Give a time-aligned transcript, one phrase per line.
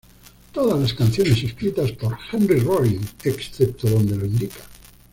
[0.51, 4.57] Todas las canciones escritas por Henry Rollins, excepto donde lo indica.